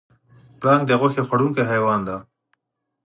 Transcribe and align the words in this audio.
پړانګ 0.59 0.83
د 0.87 0.91
غوښې 0.99 1.21
خوړونکی 1.27 1.63
حیوان 1.71 1.99
دی. 2.07 2.17